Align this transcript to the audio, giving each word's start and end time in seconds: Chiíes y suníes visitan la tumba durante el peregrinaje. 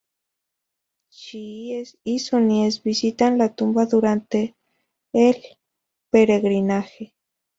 Chiíes 1.11 1.99
y 2.03 2.17
suníes 2.17 2.81
visitan 2.81 3.37
la 3.37 3.53
tumba 3.53 3.85
durante 3.85 4.55
el 5.13 5.35
peregrinaje. 6.09 7.13